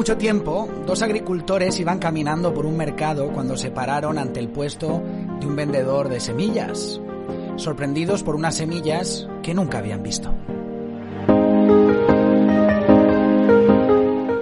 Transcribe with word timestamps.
Mucho 0.00 0.16
tiempo, 0.16 0.66
dos 0.86 1.02
agricultores 1.02 1.78
iban 1.78 1.98
caminando 1.98 2.54
por 2.54 2.64
un 2.64 2.74
mercado 2.74 3.30
cuando 3.34 3.54
se 3.54 3.70
pararon 3.70 4.16
ante 4.16 4.40
el 4.40 4.48
puesto 4.48 5.02
de 5.38 5.46
un 5.46 5.54
vendedor 5.54 6.08
de 6.08 6.20
semillas, 6.20 6.98
sorprendidos 7.56 8.22
por 8.22 8.34
unas 8.34 8.54
semillas 8.54 9.28
que 9.42 9.52
nunca 9.52 9.76
habían 9.76 10.02
visto. 10.02 10.32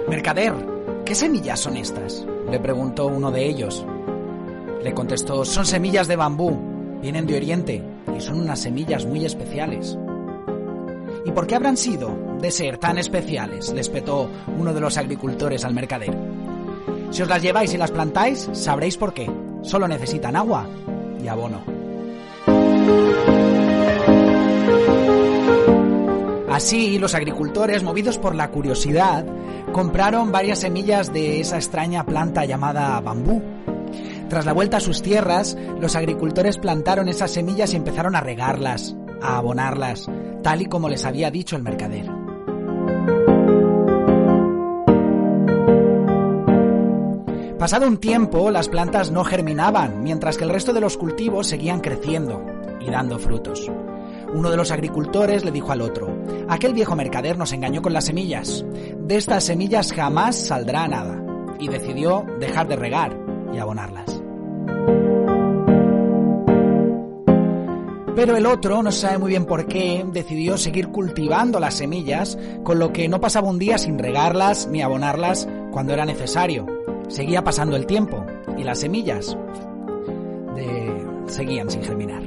Mercader, 0.07 0.53
¿qué 1.03 1.13
semillas 1.13 1.59
son 1.59 1.75
estas? 1.75 2.25
le 2.49 2.59
preguntó 2.61 3.07
uno 3.07 3.29
de 3.29 3.45
ellos. 3.45 3.85
Le 4.81 4.93
contestó, 4.93 5.43
son 5.43 5.65
semillas 5.65 6.07
de 6.07 6.15
bambú, 6.15 6.57
vienen 7.01 7.25
de 7.25 7.35
Oriente 7.35 7.83
y 8.17 8.21
son 8.21 8.39
unas 8.39 8.61
semillas 8.61 9.05
muy 9.05 9.25
especiales. 9.25 9.97
¿Y 11.25 11.31
por 11.31 11.47
qué 11.47 11.55
habrán 11.55 11.75
sido 11.75 12.28
de 12.39 12.51
ser 12.51 12.77
tan 12.77 12.97
especiales? 12.97 13.71
le 13.73 13.81
espetó 13.81 14.29
uno 14.57 14.73
de 14.73 14.81
los 14.81 14.97
agricultores 14.97 15.63
al 15.65 15.73
mercader. 15.73 16.15
Si 17.11 17.21
os 17.21 17.27
las 17.27 17.41
lleváis 17.41 17.73
y 17.73 17.77
las 17.77 17.91
plantáis, 17.91 18.49
sabréis 18.53 18.97
por 18.97 19.13
qué. 19.13 19.29
Solo 19.61 19.87
necesitan 19.87 20.35
agua 20.35 20.67
y 21.21 21.27
abono. 21.27 21.79
Así, 26.51 26.99
los 26.99 27.15
agricultores, 27.15 27.83
movidos 27.83 28.17
por 28.17 28.35
la 28.35 28.51
curiosidad, 28.51 29.25
compraron 29.71 30.31
varias 30.31 30.59
semillas 30.59 31.13
de 31.13 31.39
esa 31.39 31.55
extraña 31.55 32.05
planta 32.05 32.45
llamada 32.45 32.99
bambú. 32.99 33.41
Tras 34.27 34.45
la 34.45 34.53
vuelta 34.53 34.77
a 34.77 34.81
sus 34.81 35.01
tierras, 35.01 35.57
los 35.79 35.95
agricultores 35.95 36.57
plantaron 36.57 37.07
esas 37.07 37.31
semillas 37.31 37.73
y 37.73 37.77
empezaron 37.77 38.15
a 38.15 38.21
regarlas, 38.21 38.95
a 39.21 39.37
abonarlas, 39.37 40.09
tal 40.43 40.61
y 40.61 40.65
como 40.65 40.89
les 40.89 41.05
había 41.05 41.31
dicho 41.31 41.55
el 41.55 41.63
mercader. 41.63 42.18
Pasado 47.69 47.87
un 47.87 47.99
tiempo, 47.99 48.49
las 48.49 48.67
plantas 48.67 49.11
no 49.11 49.23
germinaban, 49.23 50.01
mientras 50.01 50.37
que 50.37 50.43
el 50.43 50.49
resto 50.49 50.73
de 50.73 50.81
los 50.81 50.97
cultivos 50.97 51.45
seguían 51.45 51.81
creciendo 51.81 52.43
y 52.81 52.89
dando 52.89 53.19
frutos. 53.19 53.71
Uno 54.33 54.49
de 54.49 54.57
los 54.57 54.71
agricultores 54.71 55.45
le 55.45 55.51
dijo 55.51 55.71
al 55.71 55.81
otro, 55.81 56.17
aquel 56.47 56.73
viejo 56.73 56.95
mercader 56.95 57.37
nos 57.37 57.53
engañó 57.53 57.83
con 57.83 57.93
las 57.93 58.05
semillas. 58.05 58.65
De 58.97 59.17
estas 59.17 59.43
semillas 59.43 59.93
jamás 59.93 60.35
saldrá 60.35 60.87
nada. 60.87 61.23
Y 61.59 61.67
decidió 61.67 62.25
dejar 62.39 62.67
de 62.67 62.75
regar 62.75 63.15
y 63.53 63.59
abonarlas. 63.59 64.19
Pero 68.15 68.35
el 68.35 68.47
otro, 68.47 68.81
no 68.81 68.91
sabe 68.91 69.19
muy 69.19 69.29
bien 69.29 69.45
por 69.45 69.67
qué, 69.67 70.03
decidió 70.11 70.57
seguir 70.57 70.87
cultivando 70.87 71.59
las 71.59 71.75
semillas, 71.75 72.35
con 72.63 72.79
lo 72.79 72.91
que 72.91 73.07
no 73.07 73.21
pasaba 73.21 73.47
un 73.47 73.59
día 73.59 73.77
sin 73.77 73.99
regarlas 73.99 74.67
ni 74.67 74.81
abonarlas 74.81 75.47
cuando 75.71 75.93
era 75.93 76.03
necesario. 76.05 76.78
Seguía 77.09 77.43
pasando 77.43 77.75
el 77.75 77.87
tiempo 77.87 78.23
y 78.55 78.63
las 78.63 78.79
semillas 78.79 79.35
de... 80.55 81.05
seguían 81.25 81.69
sin 81.69 81.83
germinar. 81.83 82.21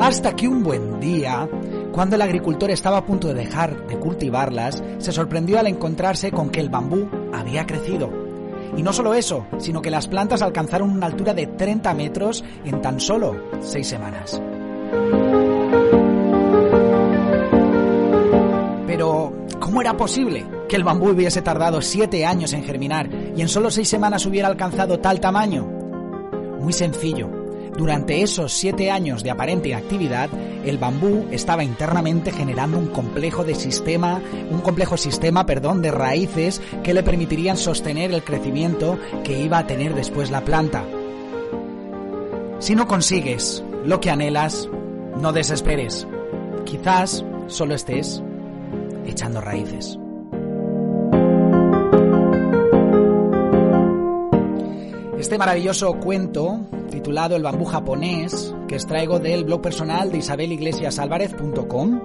Hasta 0.00 0.36
que 0.36 0.46
un 0.46 0.62
buen 0.62 1.00
día, 1.00 1.48
cuando 1.90 2.14
el 2.14 2.22
agricultor 2.22 2.70
estaba 2.70 2.98
a 2.98 3.04
punto 3.04 3.28
de 3.28 3.34
dejar 3.34 3.86
de 3.88 3.98
cultivarlas, 3.98 4.82
se 4.98 5.10
sorprendió 5.12 5.58
al 5.58 5.66
encontrarse 5.66 6.30
con 6.30 6.50
que 6.50 6.60
el 6.60 6.68
bambú 6.68 7.08
había 7.32 7.66
crecido. 7.66 8.10
Y 8.76 8.82
no 8.82 8.92
solo 8.92 9.14
eso, 9.14 9.46
sino 9.58 9.82
que 9.82 9.90
las 9.90 10.06
plantas 10.06 10.42
alcanzaron 10.42 10.90
una 10.90 11.06
altura 11.06 11.34
de 11.34 11.48
30 11.48 11.94
metros 11.94 12.44
en 12.64 12.80
tan 12.80 13.00
solo 13.00 13.34
6 13.60 13.86
semanas. 13.86 14.40
¿Cómo 19.74 19.82
era 19.82 19.96
posible 19.96 20.46
que 20.68 20.76
el 20.76 20.84
bambú 20.84 21.08
hubiese 21.08 21.42
tardado 21.42 21.82
7 21.82 22.24
años 22.24 22.52
en 22.52 22.62
germinar 22.62 23.10
y 23.36 23.40
en 23.40 23.48
solo 23.48 23.72
6 23.72 23.88
semanas 23.88 24.24
hubiera 24.24 24.46
alcanzado 24.46 25.00
tal 25.00 25.18
tamaño? 25.18 25.64
Muy 26.60 26.72
sencillo. 26.72 27.28
Durante 27.76 28.22
esos 28.22 28.52
7 28.52 28.92
años 28.92 29.24
de 29.24 29.32
aparente 29.32 29.70
inactividad, 29.70 30.30
el 30.64 30.78
bambú 30.78 31.26
estaba 31.32 31.64
internamente 31.64 32.30
generando 32.30 32.78
un 32.78 32.86
complejo 32.86 33.42
de 33.42 33.56
sistema, 33.56 34.22
un 34.48 34.60
complejo 34.60 34.96
sistema, 34.96 35.44
perdón, 35.44 35.82
de 35.82 35.90
raíces 35.90 36.62
que 36.84 36.94
le 36.94 37.02
permitirían 37.02 37.56
sostener 37.56 38.12
el 38.12 38.22
crecimiento 38.22 38.96
que 39.24 39.40
iba 39.40 39.58
a 39.58 39.66
tener 39.66 39.96
después 39.96 40.30
la 40.30 40.44
planta. 40.44 40.84
Si 42.60 42.76
no 42.76 42.86
consigues 42.86 43.64
lo 43.84 43.98
que 43.98 44.10
anhelas, 44.10 44.68
no 45.20 45.32
desesperes. 45.32 46.06
Quizás 46.64 47.24
solo 47.48 47.74
estés 47.74 48.22
echando 49.06 49.40
raíces. 49.40 49.98
Este 55.24 55.38
maravilloso 55.38 55.94
cuento, 56.00 56.60
titulado 56.90 57.34
El 57.34 57.42
bambú 57.42 57.64
japonés, 57.64 58.54
que 58.68 58.74
extraigo 58.74 59.18
del 59.18 59.44
blog 59.44 59.62
personal 59.62 60.12
de 60.12 60.18
isabeliglesiasalvarez.com, 60.18 62.00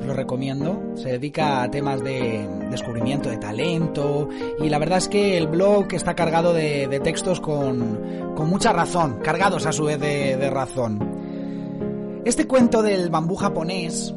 os 0.00 0.06
lo 0.06 0.14
recomiendo. 0.14 0.82
Se 0.94 1.10
dedica 1.10 1.62
a 1.62 1.70
temas 1.70 2.02
de 2.02 2.48
descubrimiento 2.70 3.28
de 3.28 3.36
talento 3.36 4.30
y 4.58 4.70
la 4.70 4.78
verdad 4.78 4.98
es 4.98 5.08
que 5.08 5.36
el 5.36 5.48
blog 5.48 5.92
está 5.92 6.14
cargado 6.14 6.54
de, 6.54 6.98
textos 7.04 7.40
con, 7.40 8.32
con, 8.34 8.48
mucha 8.48 8.72
razón, 8.72 9.18
cargados 9.22 9.66
a 9.66 9.72
su 9.72 9.84
vez 9.84 10.00
de, 10.00 10.48
razón. 10.48 12.20
Este 12.24 12.46
cuento 12.46 12.82
del 12.82 13.10
bambú 13.10 13.36
japonés 13.36 14.14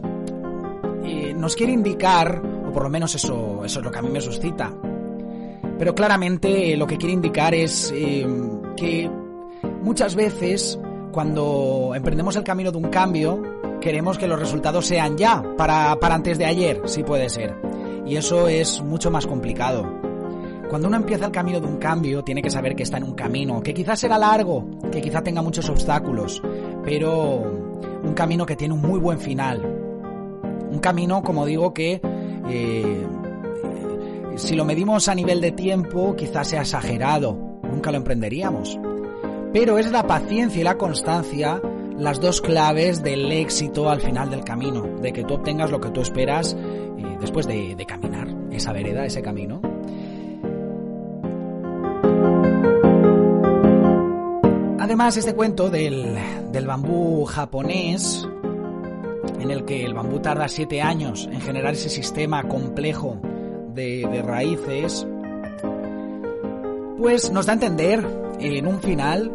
nos 1.36 1.56
quiere 1.56 1.74
indicar, 1.74 2.42
o 2.68 2.72
por 2.72 2.84
lo 2.84 2.90
menos 2.90 3.16
eso, 3.16 3.64
eso 3.66 3.80
es 3.80 3.86
lo 3.86 3.92
que 3.92 4.00
a 4.00 4.02
mí 4.02 4.10
me 4.10 4.22
suscita, 4.22 4.74
pero 5.78 5.94
claramente 5.94 6.76
lo 6.78 6.88
que 6.88 6.98
quiere 6.98 7.14
indicar 7.14 7.54
es 7.54 7.92
eh, 7.96 8.26
que 8.78 9.10
muchas 9.82 10.16
veces 10.16 10.80
cuando 11.12 11.94
emprendemos 11.96 12.36
el 12.36 12.44
camino 12.44 12.72
de 12.72 12.78
un 12.78 12.90
cambio, 12.90 13.42
queremos 13.80 14.18
que 14.18 14.28
los 14.28 14.40
resultados 14.40 14.86
sean 14.86 15.18
ya, 15.18 15.44
para, 15.58 15.98
para 16.00 16.16
antes 16.16 16.38
de 16.38 16.46
ayer, 16.46 16.82
si 16.86 17.04
puede 17.04 17.30
ser. 17.30 17.56
Y 18.06 18.18
eso 18.18 18.48
es 18.48 18.82
mucho 18.82 19.10
más 19.12 19.26
complicado. 19.26 19.90
Cuando 20.70 20.88
uno 20.88 20.98
empieza 20.98 21.26
el 21.26 21.32
camino 21.32 21.60
de 21.60 21.68
un 21.68 21.78
cambio, 21.78 22.24
tiene 22.24 22.42
que 22.42 22.50
saber 22.50 22.76
que 22.76 22.84
está 22.84 22.98
en 22.98 23.04
un 23.04 23.14
camino, 23.14 23.62
que 23.62 23.74
quizás 23.74 24.00
será 24.00 24.18
largo, 24.18 24.66
que 24.92 25.02
quizás 25.02 25.24
tenga 25.24 25.42
muchos 25.42 25.70
obstáculos, 25.70 26.42
pero 26.84 27.44
un 28.04 28.14
camino 28.14 28.46
que 28.46 28.56
tiene 28.56 28.74
un 28.74 28.82
muy 28.82 29.00
buen 29.00 29.20
final. 29.20 29.75
Un 30.76 30.82
camino, 30.82 31.24
como 31.24 31.46
digo, 31.46 31.74
que 31.74 32.02
eh, 32.50 33.08
si 34.36 34.56
lo 34.56 34.66
medimos 34.66 35.08
a 35.08 35.16
nivel 35.16 35.40
de 35.40 35.54
tiempo, 35.54 36.18
quizás 36.18 36.50
sea 36.50 36.62
exagerado, 36.64 37.38
nunca 37.64 37.92
lo 37.92 37.98
emprenderíamos. 37.98 38.78
Pero 39.54 39.78
es 39.78 39.90
la 39.90 40.06
paciencia 40.06 40.60
y 40.60 40.64
la 40.66 40.78
constancia 40.78 41.62
las 41.98 42.20
dos 42.20 42.42
claves 42.42 43.02
del 43.04 43.32
éxito 43.32 43.90
al 43.90 44.02
final 44.02 44.30
del 44.30 44.44
camino, 44.44 44.84
de 45.02 45.14
que 45.14 45.24
tú 45.24 45.36
obtengas 45.36 45.72
lo 45.72 45.80
que 45.80 45.92
tú 45.92 46.02
esperas 46.02 46.58
eh, 46.60 47.18
después 47.22 47.48
de, 47.48 47.74
de 47.78 47.86
caminar 47.86 48.28
esa 48.52 48.74
vereda, 48.74 49.06
ese 49.06 49.22
camino. 49.22 49.62
Además, 54.78 55.16
este 55.16 55.34
cuento 55.34 55.70
del, 55.70 56.18
del, 56.52 56.68
bambú 56.68 57.24
japonés, 57.24 58.28
en 59.40 59.52
el 59.52 59.66
que 59.66 59.86
el 59.86 59.94
bambú 59.94 60.20
tarda 60.20 60.48
siete 60.48 60.82
años 60.82 61.30
en 61.32 61.42
generar 61.42 61.74
ese 61.74 61.90
sistema 61.90 62.44
complejo 62.44 63.20
de, 63.74 64.24
raíces, 64.26 65.06
pues 66.98 67.32
nos 67.32 67.46
da 67.46 67.54
a 67.54 67.56
entender 67.56 68.06
en 68.40 68.68
un 68.68 68.80
final, 68.80 69.32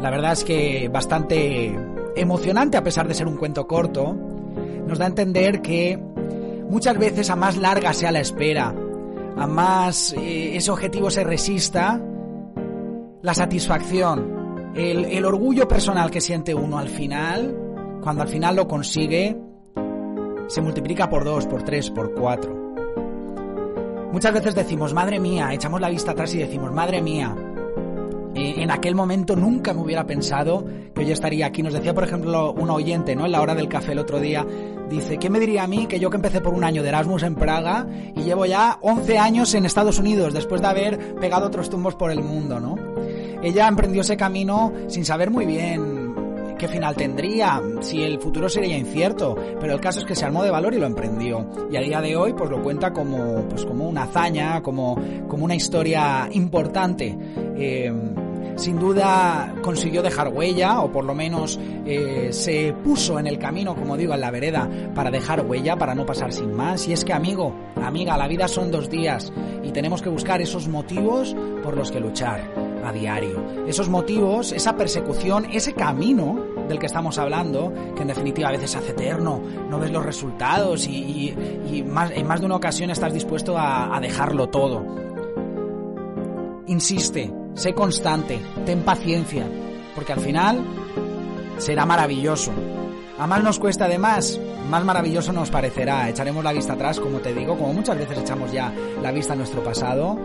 la 0.00 0.10
verdad 0.10 0.32
es 0.32 0.44
que 0.44 0.88
bastante 0.92 1.74
emocionante 2.16 2.76
a 2.76 2.82
pesar 2.82 3.08
de 3.08 3.14
ser 3.14 3.26
un 3.26 3.36
cuento 3.36 3.66
corto, 3.66 4.14
nos 4.86 4.98
da 4.98 5.06
a 5.06 5.08
entender 5.08 5.62
que 5.62 5.98
muchas 6.68 6.98
veces 6.98 7.30
a 7.30 7.36
más 7.36 7.56
larga 7.56 7.92
sea 7.94 8.12
la 8.12 8.20
espera, 8.20 8.74
a 9.36 9.46
más 9.46 10.12
eh, 10.12 10.56
ese 10.56 10.70
objetivo 10.70 11.10
se 11.10 11.24
resista, 11.24 12.00
la 13.22 13.34
satisfacción, 13.34 14.72
el 14.76 15.24
orgullo 15.24 15.66
personal 15.66 16.10
que 16.10 16.20
siente 16.20 16.54
uno 16.54 16.78
al 16.78 16.88
final, 16.88 17.67
cuando 18.02 18.22
al 18.22 18.28
final 18.28 18.56
lo 18.56 18.68
consigue, 18.68 19.36
se 20.48 20.60
multiplica 20.60 21.08
por 21.08 21.24
dos, 21.24 21.46
por 21.46 21.62
tres, 21.62 21.90
por 21.90 22.14
cuatro. 22.14 22.68
Muchas 24.12 24.32
veces 24.32 24.54
decimos, 24.54 24.94
madre 24.94 25.20
mía, 25.20 25.52
echamos 25.52 25.80
la 25.80 25.90
vista 25.90 26.12
atrás 26.12 26.34
y 26.34 26.38
decimos, 26.38 26.72
madre 26.72 27.02
mía, 27.02 27.36
eh, 28.34 28.54
en 28.58 28.70
aquel 28.70 28.94
momento 28.94 29.36
nunca 29.36 29.74
me 29.74 29.82
hubiera 29.82 30.06
pensado 30.06 30.64
que 30.94 31.04
yo 31.04 31.12
estaría 31.12 31.46
aquí. 31.46 31.62
Nos 31.62 31.74
decía, 31.74 31.92
por 31.92 32.04
ejemplo, 32.04 32.52
un 32.52 32.70
oyente, 32.70 33.14
¿no? 33.14 33.26
En 33.26 33.32
la 33.32 33.42
hora 33.42 33.54
del 33.54 33.68
café 33.68 33.92
el 33.92 33.98
otro 33.98 34.20
día, 34.20 34.46
dice, 34.88 35.18
¿qué 35.18 35.28
me 35.28 35.40
diría 35.40 35.64
a 35.64 35.66
mí 35.66 35.86
que 35.86 36.00
yo 36.00 36.08
que 36.08 36.16
empecé 36.16 36.40
por 36.40 36.54
un 36.54 36.64
año 36.64 36.82
de 36.82 36.88
Erasmus 36.88 37.22
en 37.22 37.34
Praga 37.34 37.86
y 38.16 38.22
llevo 38.22 38.46
ya 38.46 38.78
11 38.80 39.18
años 39.18 39.54
en 39.54 39.66
Estados 39.66 39.98
Unidos 39.98 40.32
después 40.32 40.62
de 40.62 40.68
haber 40.68 41.16
pegado 41.16 41.46
otros 41.46 41.68
tumbos 41.68 41.94
por 41.94 42.10
el 42.10 42.22
mundo, 42.22 42.60
¿no? 42.60 42.76
Ella 43.42 43.68
emprendió 43.68 44.00
ese 44.00 44.16
camino 44.16 44.72
sin 44.88 45.04
saber 45.04 45.30
muy 45.30 45.46
bien 45.46 45.87
qué 46.58 46.68
final 46.68 46.94
tendría, 46.96 47.62
si 47.80 48.02
el 48.02 48.20
futuro 48.20 48.48
sería 48.48 48.76
incierto, 48.76 49.36
pero 49.60 49.72
el 49.72 49.80
caso 49.80 50.00
es 50.00 50.04
que 50.04 50.14
se 50.14 50.24
armó 50.24 50.42
de 50.42 50.50
valor 50.50 50.74
y 50.74 50.78
lo 50.78 50.86
emprendió. 50.86 51.48
Y 51.70 51.76
a 51.76 51.80
día 51.80 52.00
de 52.00 52.16
hoy 52.16 52.34
pues 52.34 52.50
lo 52.50 52.62
cuenta 52.62 52.92
como, 52.92 53.46
pues, 53.48 53.64
como 53.64 53.88
una 53.88 54.02
hazaña, 54.02 54.62
como, 54.62 54.96
como 55.28 55.44
una 55.44 55.54
historia 55.54 56.28
importante. 56.32 57.16
Eh, 57.56 57.92
sin 58.56 58.80
duda 58.80 59.54
consiguió 59.62 60.02
dejar 60.02 60.28
huella, 60.28 60.80
o 60.80 60.90
por 60.90 61.04
lo 61.04 61.14
menos 61.14 61.60
eh, 61.86 62.28
se 62.32 62.74
puso 62.84 63.18
en 63.20 63.28
el 63.28 63.38
camino, 63.38 63.76
como 63.76 63.96
digo, 63.96 64.14
en 64.14 64.20
la 64.20 64.32
vereda, 64.32 64.68
para 64.94 65.12
dejar 65.12 65.46
huella, 65.46 65.76
para 65.76 65.94
no 65.94 66.04
pasar 66.04 66.32
sin 66.32 66.52
más. 66.54 66.88
Y 66.88 66.92
es 66.92 67.04
que, 67.04 67.12
amigo, 67.12 67.54
amiga, 67.76 68.16
la 68.16 68.26
vida 68.26 68.48
son 68.48 68.72
dos 68.72 68.90
días 68.90 69.32
y 69.62 69.70
tenemos 69.70 70.02
que 70.02 70.08
buscar 70.08 70.42
esos 70.42 70.66
motivos 70.66 71.36
por 71.62 71.76
los 71.76 71.92
que 71.92 72.00
luchar 72.00 72.67
a 72.84 72.92
diario. 72.92 73.66
Esos 73.66 73.88
motivos, 73.88 74.52
esa 74.52 74.76
persecución, 74.76 75.46
ese 75.52 75.74
camino 75.74 76.38
del 76.68 76.78
que 76.78 76.86
estamos 76.86 77.18
hablando, 77.18 77.72
que 77.94 78.02
en 78.02 78.08
definitiva 78.08 78.48
a 78.48 78.52
veces 78.52 78.76
hace 78.76 78.92
eterno, 78.92 79.40
no 79.68 79.78
ves 79.78 79.90
los 79.90 80.04
resultados 80.04 80.86
y, 80.86 81.34
en 81.70 82.26
más 82.26 82.40
de 82.40 82.46
una 82.46 82.56
ocasión 82.56 82.90
estás 82.90 83.12
dispuesto 83.12 83.56
a 83.58 83.98
dejarlo 84.00 84.48
todo. 84.48 84.84
Insiste, 86.66 87.32
sé 87.54 87.72
constante, 87.72 88.38
ten 88.66 88.82
paciencia, 88.82 89.46
porque 89.94 90.12
al 90.12 90.20
final 90.20 90.62
será 91.56 91.86
maravilloso. 91.86 92.52
A 93.18 93.26
más 93.26 93.42
nos 93.42 93.58
cuesta 93.58 93.86
además, 93.86 94.38
más 94.68 94.84
maravilloso 94.84 95.32
nos 95.32 95.50
parecerá. 95.50 96.08
Echaremos 96.08 96.44
la 96.44 96.52
vista 96.52 96.74
atrás, 96.74 97.00
como 97.00 97.18
te 97.18 97.34
digo, 97.34 97.56
como 97.56 97.72
muchas 97.72 97.98
veces 97.98 98.18
echamos 98.18 98.52
ya 98.52 98.72
la 99.02 99.10
vista 99.10 99.32
a 99.32 99.36
nuestro 99.36 99.64
pasado 99.64 100.16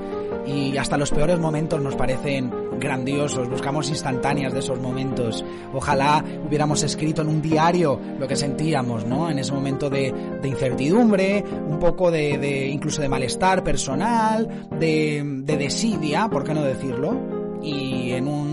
y 0.45 0.77
hasta 0.77 0.97
los 0.97 1.11
peores 1.11 1.39
momentos 1.39 1.81
nos 1.81 1.95
parecen 1.95 2.51
grandiosos, 2.79 3.49
buscamos 3.49 3.89
instantáneas 3.89 4.53
de 4.53 4.59
esos 4.59 4.79
momentos. 4.79 5.43
Ojalá 5.73 6.23
hubiéramos 6.45 6.83
escrito 6.83 7.21
en 7.21 7.29
un 7.29 7.41
diario 7.41 7.99
lo 8.19 8.27
que 8.27 8.35
sentíamos, 8.35 9.05
¿no? 9.05 9.29
En 9.29 9.39
ese 9.39 9.53
momento 9.53 9.89
de, 9.89 10.13
incertidumbre, 10.43 11.43
un 11.67 11.79
poco 11.79 12.11
de, 12.11 12.67
incluso 12.67 13.01
de 13.01 13.09
malestar 13.09 13.63
personal, 13.63 14.67
de, 14.79 15.23
de 15.23 15.57
desidia, 15.57 16.27
¿por 16.29 16.43
qué 16.43 16.53
no 16.53 16.63
decirlo? 16.63 17.17
Y 17.61 18.11
en 18.11 18.27
un 18.27 18.52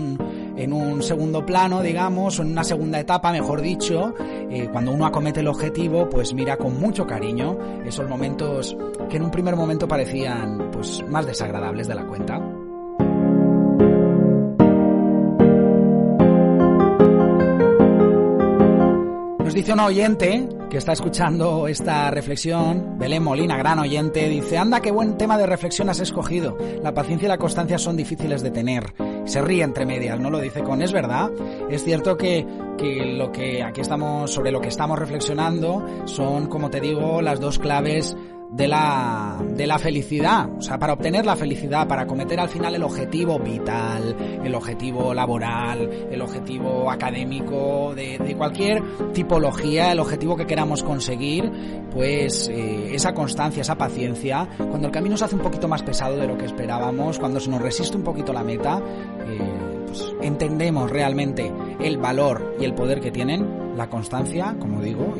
en 0.55 0.73
un 0.73 1.01
segundo 1.01 1.45
plano, 1.45 1.81
digamos, 1.81 2.39
o 2.39 2.43
en 2.43 2.51
una 2.51 2.63
segunda 2.63 2.99
etapa, 2.99 3.31
mejor 3.31 3.61
dicho, 3.61 4.13
eh, 4.49 4.69
cuando 4.71 4.91
uno 4.91 5.05
acomete 5.05 5.39
el 5.39 5.47
objetivo, 5.47 6.09
pues 6.09 6.33
mira 6.33 6.57
con 6.57 6.79
mucho 6.79 7.05
cariño 7.07 7.57
esos 7.85 8.07
momentos 8.07 8.75
que 9.09 9.17
en 9.17 9.23
un 9.23 9.31
primer 9.31 9.55
momento 9.55 9.87
parecían 9.87 10.69
pues 10.71 11.03
más 11.07 11.25
desagradables 11.25 11.87
de 11.87 11.95
la 11.95 12.05
cuenta. 12.05 12.39
Nos 19.39 19.53
dice 19.53 19.73
un 19.73 19.79
oyente 19.81 20.47
que 20.69 20.77
está 20.77 20.93
escuchando 20.93 21.67
esta 21.67 22.09
reflexión, 22.09 22.97
Belén 22.97 23.21
Molina, 23.21 23.57
gran 23.57 23.79
oyente, 23.79 24.29
dice, 24.29 24.57
anda, 24.57 24.79
qué 24.79 24.91
buen 24.91 25.17
tema 25.17 25.37
de 25.37 25.45
reflexión 25.45 25.89
has 25.89 25.99
escogido. 25.99 26.57
La 26.81 26.93
paciencia 26.93 27.25
y 27.25 27.27
la 27.27 27.37
constancia 27.37 27.77
son 27.77 27.97
difíciles 27.97 28.41
de 28.41 28.51
tener. 28.51 28.93
Se 29.25 29.41
ríe 29.41 29.63
entre 29.63 29.85
medias, 29.85 30.19
no 30.19 30.29
lo 30.29 30.39
dice 30.39 30.63
con, 30.63 30.81
es 30.81 30.91
verdad. 30.91 31.31
Es 31.69 31.83
cierto 31.83 32.17
que, 32.17 32.45
que 32.77 33.05
lo 33.05 33.31
que 33.31 33.63
aquí 33.63 33.81
estamos, 33.81 34.31
sobre 34.31 34.51
lo 34.51 34.61
que 34.61 34.67
estamos 34.67 34.97
reflexionando, 34.97 35.85
son, 36.05 36.47
como 36.47 36.69
te 36.69 36.81
digo, 36.81 37.21
las 37.21 37.39
dos 37.39 37.59
claves 37.59 38.15
de 38.51 38.67
la, 38.67 39.37
de 39.55 39.65
la 39.65 39.79
felicidad. 39.79 40.49
O 40.57 40.61
sea, 40.61 40.77
para 40.77 40.93
obtener 40.93 41.25
la 41.25 41.35
felicidad, 41.35 41.87
para 41.87 42.05
cometer 42.05 42.39
al 42.39 42.49
final 42.49 42.75
el 42.75 42.83
objetivo 42.83 43.39
vital, 43.39 44.15
el 44.43 44.53
objetivo 44.53 45.13
laboral, 45.13 45.89
el 46.11 46.21
objetivo 46.21 46.91
académico, 46.91 47.93
de, 47.95 48.17
de 48.17 48.35
cualquier 48.35 48.83
tipología, 49.13 49.93
el 49.93 49.99
objetivo 49.99 50.35
que 50.35 50.45
queramos 50.45 50.83
conseguir, 50.83 51.49
pues 51.91 52.49
eh, 52.49 52.93
esa 52.93 53.13
constancia, 53.13 53.61
esa 53.61 53.77
paciencia, 53.77 54.47
cuando 54.57 54.87
el 54.87 54.93
camino 54.93 55.15
se 55.15 55.25
hace 55.25 55.35
un 55.35 55.41
poquito 55.41 55.69
más 55.69 55.81
pesado 55.81 56.17
de 56.17 56.27
lo 56.27 56.37
que 56.37 56.45
esperábamos, 56.45 57.19
cuando 57.19 57.39
se 57.39 57.49
nos 57.49 57.61
resiste 57.61 57.95
un 57.95 58.03
poquito 58.03 58.33
la 58.33 58.43
meta, 58.43 58.81
eh, 59.27 59.39
pues 59.87 60.13
entendemos 60.21 60.89
realmente 60.89 61.51
el 61.79 61.97
valor 61.97 62.55
y 62.59 62.65
el 62.65 62.73
poder 62.73 62.99
que 62.99 63.11
tienen 63.11 63.75
la 63.77 63.89
constancia, 63.89 64.55
como 64.59 64.81
digo, 64.81 65.15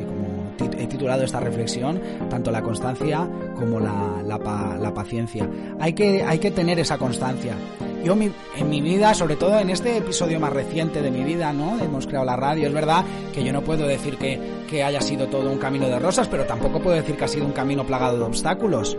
he 0.58 0.86
titulado 0.86 1.24
esta 1.24 1.40
reflexión, 1.40 2.00
tanto 2.28 2.50
la 2.50 2.62
constancia 2.62 3.28
como 3.56 3.80
la, 3.80 4.22
la, 4.24 4.94
paciencia. 4.94 5.48
Hay 5.80 5.92
que, 5.92 6.22
hay 6.22 6.38
que 6.38 6.50
tener 6.50 6.78
esa 6.78 6.98
constancia. 6.98 7.54
Yo 8.04 8.14
en 8.14 8.68
mi 8.68 8.80
vida, 8.80 9.14
sobre 9.14 9.36
todo 9.36 9.58
en 9.58 9.70
este 9.70 9.96
episodio 9.96 10.40
más 10.40 10.52
reciente 10.52 11.02
de 11.02 11.10
mi 11.10 11.22
vida, 11.22 11.52
¿no? 11.52 11.78
Hemos 11.78 12.06
creado 12.06 12.24
la 12.26 12.36
radio, 12.36 12.66
es 12.66 12.74
verdad 12.74 13.04
que 13.32 13.44
yo 13.44 13.52
no 13.52 13.62
puedo 13.62 13.86
decir 13.86 14.18
que, 14.18 14.40
que 14.68 14.82
haya 14.82 15.00
sido 15.00 15.28
todo 15.28 15.50
un 15.50 15.58
camino 15.58 15.88
de 15.88 15.98
rosas, 15.98 16.26
pero 16.28 16.44
tampoco 16.44 16.80
puedo 16.80 16.96
decir 16.96 17.16
que 17.16 17.24
ha 17.24 17.28
sido 17.28 17.46
un 17.46 17.52
camino 17.52 17.86
plagado 17.86 18.18
de 18.18 18.24
obstáculos. 18.24 18.96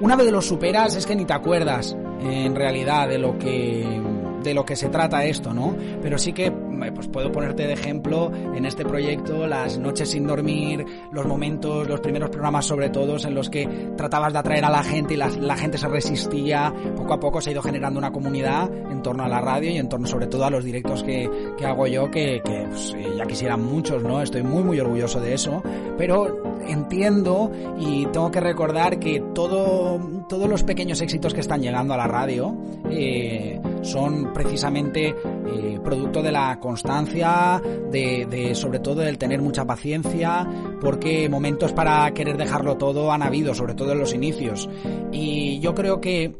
Una 0.00 0.16
vez 0.16 0.30
lo 0.30 0.42
superas 0.42 0.96
es 0.96 1.06
que 1.06 1.14
ni 1.14 1.24
te 1.24 1.32
acuerdas 1.32 1.96
en 2.20 2.54
realidad 2.54 3.08
de 3.08 3.18
lo 3.18 3.38
que 3.38 4.02
de 4.42 4.54
lo 4.54 4.64
que 4.64 4.76
se 4.76 4.88
trata 4.88 5.24
esto, 5.24 5.52
¿no? 5.52 5.74
Pero 6.00 6.18
sí 6.18 6.32
que 6.32 6.52
pues 6.92 7.08
puedo 7.08 7.32
ponerte 7.32 7.66
de 7.66 7.72
ejemplo 7.72 8.30
en 8.54 8.64
este 8.64 8.84
proyecto 8.84 9.46
las 9.46 9.78
noches 9.78 10.10
sin 10.10 10.26
dormir, 10.26 10.84
los 11.12 11.26
momentos, 11.26 11.88
los 11.88 12.00
primeros 12.00 12.30
programas 12.30 12.66
sobre 12.66 12.90
todo 12.90 13.16
en 13.16 13.34
los 13.34 13.50
que 13.50 13.66
tratabas 13.96 14.32
de 14.32 14.38
atraer 14.38 14.64
a 14.64 14.70
la 14.70 14.82
gente 14.82 15.14
y 15.14 15.16
la, 15.16 15.56
gente 15.56 15.78
se 15.78 15.88
resistía. 15.88 16.72
Poco 16.96 17.14
a 17.14 17.20
poco 17.20 17.40
se 17.40 17.50
ha 17.50 17.52
ido 17.52 17.62
generando 17.62 17.98
una 17.98 18.12
comunidad 18.12 18.70
en 18.90 19.02
torno 19.02 19.24
a 19.24 19.28
la 19.28 19.40
radio 19.40 19.70
y 19.70 19.78
en 19.78 19.88
torno 19.88 20.06
sobre 20.06 20.26
todo 20.26 20.44
a 20.44 20.50
los 20.50 20.64
directos 20.64 21.02
que, 21.02 21.30
que 21.56 21.66
hago 21.66 21.86
yo, 21.86 22.10
que, 22.10 22.40
pues, 22.44 22.94
eh, 22.96 23.14
ya 23.16 23.24
quisieran 23.26 23.64
muchos, 23.64 24.02
¿no? 24.02 24.20
Estoy 24.22 24.42
muy 24.42 24.62
muy 24.62 24.80
orgulloso 24.80 25.20
de 25.20 25.34
eso, 25.34 25.62
pero 25.96 26.58
entiendo 26.66 27.50
y 27.78 28.06
tengo 28.06 28.30
que 28.30 28.40
recordar 28.40 28.98
que 28.98 29.22
todo, 29.34 29.98
todos 30.28 30.48
los 30.48 30.62
pequeños 30.62 31.00
éxitos 31.00 31.34
que 31.34 31.40
están 31.40 31.62
llegando 31.62 31.94
a 31.94 31.96
la 31.96 32.06
radio 32.06 32.54
eh, 32.90 33.60
son 33.86 34.32
precisamente 34.32 35.14
eh, 35.46 35.78
producto 35.82 36.22
de 36.22 36.32
la 36.32 36.58
constancia, 36.60 37.60
de, 37.90 38.26
de, 38.28 38.54
sobre 38.54 38.80
todo 38.80 39.00
del 39.00 39.18
tener 39.18 39.40
mucha 39.40 39.64
paciencia, 39.64 40.46
porque 40.80 41.28
momentos 41.28 41.72
para 41.72 42.12
querer 42.12 42.36
dejarlo 42.36 42.76
todo 42.76 43.12
han 43.12 43.22
habido, 43.22 43.54
sobre 43.54 43.74
todo 43.74 43.92
en 43.92 44.00
los 44.00 44.12
inicios. 44.14 44.68
Y 45.12 45.58
yo 45.60 45.74
creo 45.74 46.00
que 46.00 46.34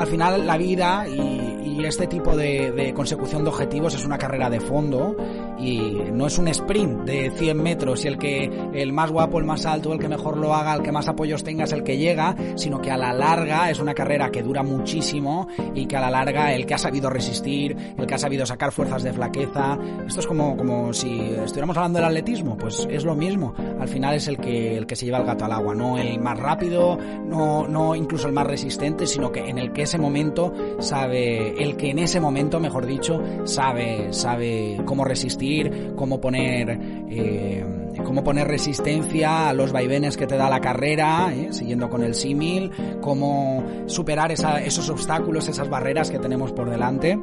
al 0.00 0.06
final 0.06 0.46
la 0.46 0.56
vida 0.56 1.06
y, 1.06 1.58
este 1.80 2.06
tipo 2.06 2.36
de, 2.36 2.92
consecución 2.94 3.42
de 3.42 3.48
objetivos 3.48 3.94
es 3.94 4.04
una 4.04 4.18
carrera 4.18 4.50
de 4.50 4.60
fondo 4.60 5.16
y 5.58 5.92
no 6.12 6.26
es 6.26 6.36
un 6.36 6.46
sprint 6.48 7.04
de 7.04 7.30
100 7.30 7.56
metros 7.56 8.04
y 8.04 8.08
el 8.08 8.18
que 8.18 8.50
el 8.74 8.92
más 8.92 9.10
guapo, 9.10 9.38
el 9.38 9.46
más 9.46 9.64
alto, 9.64 9.90
el 9.94 9.98
que 9.98 10.06
mejor 10.06 10.36
lo 10.36 10.54
haga, 10.54 10.74
el 10.74 10.82
que 10.82 10.92
más 10.92 11.08
apoyos 11.08 11.42
tenga 11.42 11.64
es 11.64 11.72
el 11.72 11.82
que 11.82 11.96
llega, 11.96 12.36
sino 12.56 12.82
que 12.82 12.90
a 12.90 12.98
la 12.98 13.14
larga 13.14 13.70
es 13.70 13.78
una 13.78 13.94
carrera 13.94 14.30
que 14.30 14.42
dura 14.42 14.62
muchísimo 14.62 15.48
y 15.74 15.86
que 15.86 15.96
a 15.96 16.00
la 16.02 16.10
larga 16.10 16.52
el 16.52 16.66
que 16.66 16.74
ha 16.74 16.78
sabido 16.78 17.08
resistir, 17.08 17.74
el 17.96 18.06
que 18.06 18.14
ha 18.14 18.18
sabido 18.18 18.44
sacar 18.44 18.72
fuerzas 18.72 19.02
de 19.02 19.14
flaqueza, 19.14 19.78
esto 20.06 20.20
es 20.20 20.26
como, 20.26 20.58
como 20.58 20.92
si 20.92 21.18
estuviéramos 21.18 21.78
hablando 21.78 21.98
del 21.98 22.08
atletismo, 22.08 22.58
pues 22.58 22.86
es 22.90 23.04
lo 23.04 23.14
mismo, 23.16 23.54
al 23.80 23.88
final 23.88 24.14
es 24.14 24.28
el 24.28 24.36
que, 24.36 24.76
el 24.76 24.86
que 24.86 24.96
se 24.96 25.06
lleva 25.06 25.18
el 25.18 25.24
gato 25.24 25.46
al 25.46 25.52
agua, 25.52 25.74
no 25.74 25.96
el 25.96 26.20
más 26.20 26.38
rápido, 26.38 26.98
no, 27.24 27.66
no 27.66 27.94
incluso 27.94 28.26
el 28.26 28.34
más 28.34 28.46
resistente, 28.46 29.06
sino 29.06 29.32
que 29.32 29.48
en 29.48 29.58
el 29.58 29.72
que 29.72 29.86
ese 29.90 29.98
momento 29.98 30.52
sabe, 30.78 31.60
el 31.60 31.76
que 31.76 31.90
en 31.90 31.98
ese 31.98 32.20
momento, 32.20 32.60
mejor 32.60 32.86
dicho, 32.86 33.20
sabe, 33.44 34.12
sabe 34.12 34.80
cómo 34.84 35.04
resistir, 35.04 35.94
cómo 35.96 36.20
poner, 36.20 36.78
eh, 37.10 37.64
cómo 38.04 38.22
poner 38.22 38.46
resistencia 38.46 39.48
a 39.48 39.52
los 39.52 39.72
vaivenes 39.72 40.16
que 40.16 40.28
te 40.28 40.36
da 40.36 40.48
la 40.48 40.60
carrera, 40.60 41.34
eh, 41.34 41.48
siguiendo 41.50 41.90
con 41.90 42.04
el 42.04 42.14
símil, 42.14 42.70
cómo 43.00 43.64
superar 43.86 44.30
esos 44.30 44.88
obstáculos, 44.90 45.48
esas 45.48 45.68
barreras 45.68 46.08
que 46.08 46.20
tenemos 46.20 46.52
por 46.52 46.70
delante. 46.70 47.18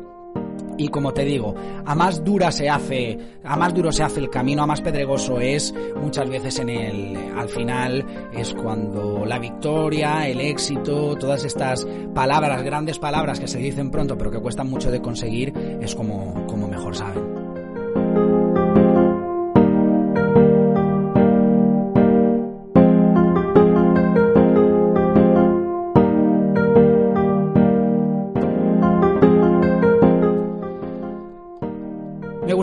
Y 0.77 0.89
como 0.89 1.13
te 1.13 1.25
digo, 1.25 1.55
a 1.85 1.95
más 1.95 2.23
dura 2.23 2.51
se 2.51 2.69
hace, 2.69 3.17
a 3.43 3.55
más 3.55 3.73
duro 3.73 3.91
se 3.91 4.03
hace 4.03 4.19
el 4.19 4.29
camino, 4.29 4.63
a 4.63 4.67
más 4.67 4.81
pedregoso 4.81 5.39
es, 5.39 5.73
muchas 6.01 6.29
veces 6.29 6.59
en 6.59 6.69
el, 6.69 7.17
al 7.35 7.49
final 7.49 8.05
es 8.33 8.53
cuando 8.53 9.25
la 9.25 9.39
victoria, 9.39 10.27
el 10.27 10.39
éxito, 10.39 11.15
todas 11.15 11.43
estas 11.43 11.87
palabras, 12.13 12.61
grandes 12.63 12.99
palabras 12.99 13.39
que 13.39 13.47
se 13.47 13.57
dicen 13.57 13.89
pronto 13.89 14.17
pero 14.17 14.31
que 14.31 14.39
cuestan 14.39 14.69
mucho 14.69 14.91
de 14.91 15.01
conseguir, 15.01 15.53
es 15.81 15.95
como, 15.95 16.45
como 16.47 16.67
mejor 16.67 16.95
saben. 16.95 18.66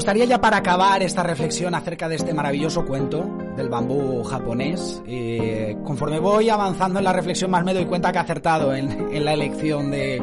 Gustaría 0.05 0.27
ya 0.27 0.39
para 0.39 0.59
acabar 0.59 1.03
esta 1.03 1.23
reflexión 1.23 1.75
acerca 1.75 2.11
de 2.11 2.17
este 2.17 2.35
maravilloso 2.35 2.85
cuento 2.85 3.27
del 3.57 3.71
bambú 3.71 4.23
japonés. 4.23 5.03
Eh, 5.07 5.79
conforme 5.83 6.19
voy 6.19 6.51
avanzando 6.51 6.99
en 6.99 7.07
la 7.07 7.13
reflexión 7.15 7.51
más 7.51 7.65
me 7.65 7.73
doy 7.73 7.87
cuenta 7.87 8.13
que 8.13 8.19
he 8.19 8.21
acertado 8.21 8.75
en, 8.75 9.25
la 9.25 9.33
elección 9.33 9.91
de, 9.91 10.23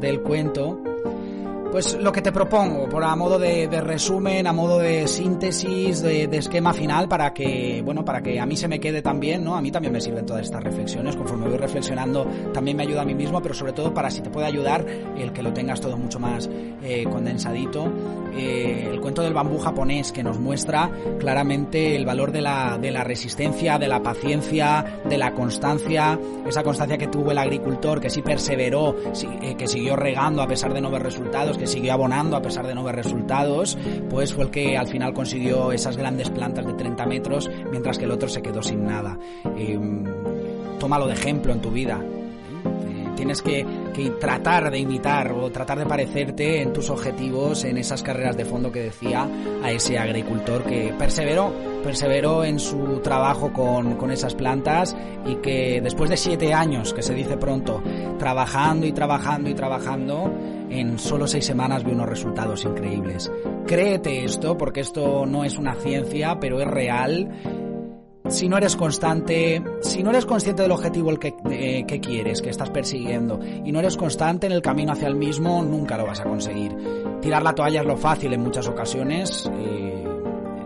del 0.00 0.20
cuento. 0.22 0.82
Pues 1.70 1.96
lo 1.96 2.10
que 2.10 2.20
te 2.20 2.32
propongo, 2.32 2.88
por 2.88 3.04
a 3.04 3.14
modo 3.14 3.38
de, 3.38 3.68
resumen, 3.80 4.48
a 4.48 4.52
modo 4.52 4.80
de 4.80 5.06
síntesis, 5.06 6.02
de, 6.02 6.24
esquema 6.32 6.72
final, 6.72 7.06
para 7.06 7.32
que, 7.32 7.82
bueno, 7.84 8.04
para 8.04 8.20
que 8.20 8.40
a 8.40 8.46
mí 8.46 8.56
se 8.56 8.66
me 8.66 8.80
quede 8.80 9.00
también, 9.00 9.44
¿no? 9.44 9.54
A 9.54 9.62
mí 9.62 9.70
también 9.70 9.92
me 9.92 10.00
sirven 10.00 10.26
todas 10.26 10.42
estas 10.42 10.64
reflexiones, 10.64 11.14
conforme 11.14 11.46
voy 11.46 11.58
reflexionando, 11.58 12.26
también 12.52 12.76
me 12.76 12.82
ayuda 12.82 13.02
a 13.02 13.04
mí 13.04 13.14
mismo, 13.14 13.40
pero 13.40 13.54
sobre 13.54 13.72
todo 13.72 13.94
para 13.94 14.10
si 14.10 14.20
te 14.20 14.30
puede 14.30 14.48
ayudar 14.48 14.84
el 15.16 15.32
que 15.32 15.44
lo 15.44 15.52
tengas 15.52 15.80
todo 15.80 15.96
mucho 15.96 16.18
más 16.18 16.50
eh, 16.82 17.04
condensadito. 17.04 17.92
Eh, 18.36 18.88
el 18.90 19.00
cuento 19.00 19.22
del 19.22 19.34
bambú 19.34 19.58
japonés 19.58 20.12
que 20.12 20.22
nos 20.22 20.38
muestra 20.38 20.90
claramente 21.18 21.96
el 21.96 22.06
valor 22.06 22.30
de 22.32 22.40
la, 22.40 22.78
de 22.80 22.90
la 22.90 23.02
resistencia, 23.02 23.78
de 23.78 23.88
la 23.88 24.02
paciencia, 24.02 25.00
de 25.08 25.18
la 25.18 25.32
constancia, 25.32 26.18
esa 26.46 26.62
constancia 26.62 26.96
que 26.96 27.08
tuvo 27.08 27.32
el 27.32 27.38
agricultor, 27.38 28.00
que 28.00 28.08
sí 28.08 28.22
perseveró, 28.22 28.94
eh, 29.42 29.56
que 29.56 29.66
siguió 29.66 29.96
regando 29.96 30.42
a 30.42 30.46
pesar 30.46 30.72
de 30.72 30.80
no 30.80 30.90
ver 30.90 31.02
resultados, 31.02 31.58
que 31.58 31.66
siguió 31.66 31.92
abonando 31.92 32.36
a 32.36 32.42
pesar 32.42 32.66
de 32.66 32.74
no 32.74 32.84
ver 32.84 32.94
resultados, 32.94 33.76
pues 34.08 34.32
fue 34.32 34.44
el 34.44 34.50
que 34.50 34.76
al 34.76 34.86
final 34.86 35.12
consiguió 35.12 35.72
esas 35.72 35.96
grandes 35.96 36.30
plantas 36.30 36.66
de 36.66 36.74
30 36.74 37.06
metros, 37.06 37.50
mientras 37.70 37.98
que 37.98 38.04
el 38.04 38.12
otro 38.12 38.28
se 38.28 38.42
quedó 38.42 38.62
sin 38.62 38.84
nada. 38.84 39.18
Em, 39.56 40.04
tómalo 40.78 41.06
de 41.06 41.14
ejemplo 41.14 41.52
en 41.52 41.60
tu 41.60 41.70
vida 41.70 42.00
tienes 43.16 43.42
que, 43.42 43.64
tratar 44.18 44.70
de 44.70 44.78
imitar 44.78 45.32
o 45.32 45.50
tratar 45.50 45.78
de 45.78 45.86
parecerte 45.86 46.62
en 46.62 46.72
tus 46.72 46.88
objetivos, 46.88 47.64
en 47.64 47.76
esas 47.76 48.02
carreras 48.02 48.36
de 48.36 48.46
fondo 48.46 48.72
que 48.72 48.82
decía, 48.82 49.28
a 49.62 49.70
ese 49.70 49.98
agricultor 49.98 50.64
que 50.64 50.94
perseveró, 50.98 51.52
perseveró 51.84 52.44
en 52.44 52.58
su 52.58 53.00
trabajo 53.00 53.52
con, 53.52 53.96
con 53.96 54.10
esas 54.10 54.34
plantas 54.34 54.96
y 55.26 55.36
que 55.36 55.80
después 55.82 56.08
de 56.08 56.16
siete 56.16 56.54
años, 56.54 56.94
que 56.94 57.02
se 57.02 57.14
dice 57.14 57.36
pronto, 57.36 57.82
trabajando 58.18 58.86
y 58.86 58.92
trabajando 58.92 59.50
y 59.50 59.54
trabajando, 59.54 60.32
en 60.70 60.98
solo 60.98 61.26
seis 61.26 61.44
semanas 61.44 61.84
vio 61.84 61.94
unos 61.94 62.08
resultados 62.08 62.64
increíbles. 62.64 63.30
Créete 63.66 64.24
esto, 64.24 64.56
porque 64.56 64.80
esto 64.80 65.26
no 65.26 65.44
es 65.44 65.58
una 65.58 65.74
ciencia, 65.74 66.38
pero 66.40 66.60
es 66.60 66.66
real 66.66 67.28
si 68.30 68.48
no 68.48 68.56
eres 68.56 68.76
constante, 68.76 69.62
si 69.80 70.02
no 70.02 70.10
eres 70.10 70.24
consciente 70.24 70.62
del 70.62 70.70
objetivo 70.70 71.10
el 71.10 71.18
que, 71.18 72.00
quieres, 72.00 72.40
que 72.40 72.50
estás 72.50 72.70
persiguiendo, 72.70 73.40
y 73.64 73.72
no 73.72 73.80
eres 73.80 73.96
constante 73.96 74.46
en 74.46 74.52
el 74.52 74.62
camino 74.62 74.92
hacia 74.92 75.08
el 75.08 75.16
mismo, 75.16 75.62
nunca 75.62 75.98
lo 75.98 76.06
vas 76.06 76.20
a 76.20 76.24
conseguir. 76.24 76.74
Tirar 77.20 77.42
la 77.42 77.54
toalla 77.54 77.80
es 77.80 77.86
lo 77.86 77.96
fácil 77.96 78.32
en 78.32 78.40
muchas 78.40 78.68
ocasiones. 78.68 79.50
Eh, 79.52 80.04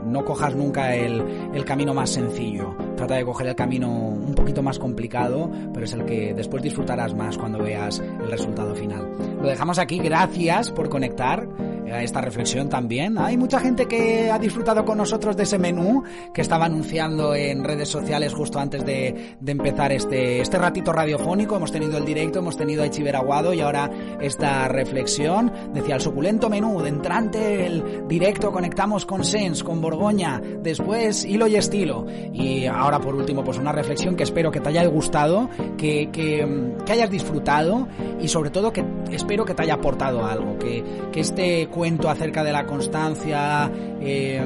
no 0.06 0.24
cojas 0.24 0.54
nunca 0.54 0.94
el, 0.94 1.50
el, 1.52 1.64
camino 1.64 1.92
más 1.92 2.10
sencillo. 2.10 2.76
Trata 2.96 3.16
de 3.16 3.24
coger 3.24 3.48
el 3.48 3.56
camino 3.56 3.90
un 3.90 4.34
poquito 4.34 4.62
más 4.62 4.78
complicado, 4.78 5.50
pero 5.72 5.86
es 5.86 5.92
el 5.92 6.04
que 6.04 6.34
después 6.34 6.62
disfrutarás 6.62 7.14
más 7.14 7.36
cuando 7.36 7.58
veas 7.58 7.98
el 7.98 8.30
resultado 8.30 8.74
final. 8.76 9.10
Lo 9.40 9.48
dejamos 9.48 9.78
aquí. 9.78 9.98
Gracias 9.98 10.70
por 10.70 10.88
conectar 10.88 11.48
a 11.92 12.02
esta 12.02 12.20
reflexión 12.20 12.68
también. 12.68 13.18
Hay 13.18 13.36
mucha 13.36 13.60
gente 13.60 13.86
que 13.86 14.30
ha 14.30 14.38
disfrutado 14.38 14.84
con 14.84 14.98
nosotros 14.98 15.36
de 15.36 15.44
ese 15.44 15.58
menú 15.58 16.02
que 16.32 16.40
estaba 16.40 16.66
anunciando 16.66 17.34
en 17.34 17.64
redes 17.64 17.88
sociales 17.88 18.32
justo 18.32 18.58
antes 18.58 18.84
de, 18.84 19.36
de 19.40 19.52
empezar 19.52 19.92
este, 19.92 20.40
este 20.40 20.58
ratito 20.58 20.92
radiofónico. 20.92 21.56
Hemos 21.56 21.72
tenido 21.72 21.98
el 21.98 22.04
directo, 22.04 22.38
hemos 22.40 22.56
tenido 22.56 22.82
a 22.82 22.90
Chiveraguado 22.90 23.52
y 23.54 23.60
ahora 23.60 23.90
esta 24.20 24.68
reflexión. 24.68 25.52
Decía 25.72 25.96
el 25.96 26.00
suculento 26.00 26.48
menú, 26.48 26.80
de 26.80 26.88
entrante 26.88 27.66
el 27.66 28.06
directo 28.08 28.52
conectamos 28.52 29.06
con 29.06 29.24
Sens, 29.24 29.62
con 29.62 29.80
Borgoña, 29.80 30.40
después 30.62 31.24
hilo 31.24 31.46
y 31.46 31.56
estilo. 31.56 32.06
Y 32.32 32.66
ahora 32.66 33.00
por 33.00 33.14
último 33.14 33.44
pues 33.44 33.58
una 33.58 33.72
reflexión 33.72 34.16
que 34.16 34.22
espero 34.22 34.50
que 34.50 34.60
te 34.60 34.68
haya 34.70 34.84
gustado, 34.86 35.48
que, 35.76 36.10
que, 36.10 36.74
que 36.84 36.92
hayas 36.92 37.10
disfrutado 37.10 37.88
y 38.20 38.28
sobre 38.28 38.50
todo 38.50 38.72
que 38.72 38.84
espero 39.10 39.44
que 39.44 39.54
te 39.54 39.62
haya 39.62 39.74
aportado 39.74 40.24
algo, 40.24 40.58
que, 40.58 40.82
que 41.12 41.20
este 41.20 41.68
cuento 41.74 42.08
acerca 42.08 42.44
de 42.44 42.52
la 42.52 42.64
constancia, 42.66 43.70
eh, 44.00 44.40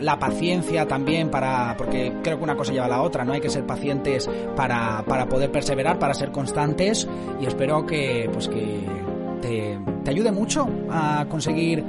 la 0.00 0.18
paciencia 0.18 0.86
también 0.86 1.30
para, 1.30 1.76
porque 1.78 2.12
creo 2.24 2.38
que 2.38 2.44
una 2.44 2.56
cosa 2.56 2.72
lleva 2.72 2.86
a 2.86 2.88
la 2.88 3.02
otra, 3.02 3.24
¿no? 3.24 3.32
Hay 3.32 3.40
que 3.40 3.50
ser 3.50 3.64
pacientes 3.64 4.28
para, 4.56 5.04
para 5.06 5.26
poder 5.26 5.52
perseverar, 5.52 6.00
para 6.00 6.12
ser 6.12 6.32
constantes 6.32 7.08
y 7.40 7.46
espero 7.46 7.86
que, 7.86 8.28
pues 8.32 8.48
que 8.48 8.80
te, 9.40 9.78
te 10.02 10.10
ayude 10.10 10.32
mucho 10.32 10.68
a 10.90 11.26
conseguir 11.28 11.84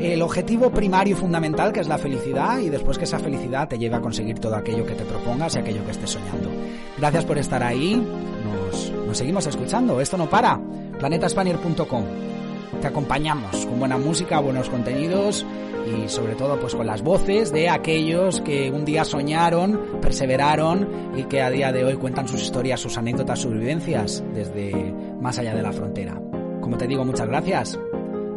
el 0.00 0.22
objetivo 0.22 0.70
primario 0.70 1.14
y 1.14 1.18
fundamental 1.18 1.72
que 1.72 1.80
es 1.80 1.88
la 1.88 1.98
felicidad 1.98 2.58
y 2.60 2.70
después 2.70 2.96
que 2.96 3.04
esa 3.04 3.18
felicidad 3.18 3.68
te 3.68 3.78
lleve 3.78 3.96
a 3.96 4.00
conseguir 4.00 4.38
todo 4.38 4.56
aquello 4.56 4.86
que 4.86 4.94
te 4.94 5.04
propongas 5.04 5.56
y 5.56 5.58
aquello 5.58 5.84
que 5.84 5.90
estés 5.90 6.10
soñando. 6.10 6.48
Gracias 6.96 7.26
por 7.26 7.36
estar 7.36 7.62
ahí, 7.62 7.96
nos, 7.96 8.92
nos 9.06 9.18
seguimos 9.18 9.46
escuchando, 9.46 10.00
esto 10.00 10.16
no 10.16 10.30
para, 10.30 10.58
planetaspanier.com 10.98 12.37
te 12.80 12.86
acompañamos 12.86 13.66
con 13.66 13.78
buena 13.78 13.98
música, 13.98 14.40
buenos 14.40 14.68
contenidos 14.68 15.44
y 15.86 16.08
sobre 16.08 16.34
todo 16.34 16.58
pues 16.60 16.74
con 16.74 16.86
las 16.86 17.02
voces 17.02 17.52
de 17.52 17.68
aquellos 17.68 18.40
que 18.40 18.70
un 18.70 18.84
día 18.84 19.04
soñaron, 19.04 19.98
perseveraron 20.00 21.12
y 21.16 21.24
que 21.24 21.42
a 21.42 21.50
día 21.50 21.72
de 21.72 21.84
hoy 21.84 21.96
cuentan 21.96 22.28
sus 22.28 22.42
historias, 22.42 22.80
sus 22.80 22.98
anécdotas, 22.98 23.40
sus 23.40 23.52
vivencias 23.52 24.22
desde 24.34 24.94
más 25.20 25.38
allá 25.38 25.54
de 25.54 25.62
la 25.62 25.72
frontera. 25.72 26.20
Como 26.60 26.76
te 26.76 26.86
digo, 26.86 27.04
muchas 27.04 27.28
gracias 27.28 27.78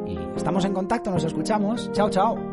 y 0.07 0.17
estamos 0.35 0.65
en 0.65 0.73
contacto, 0.73 1.11
nos 1.11 1.23
escuchamos. 1.23 1.91
Chao, 1.91 2.09
chao. 2.09 2.50